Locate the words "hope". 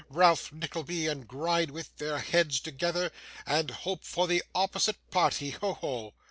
3.69-4.03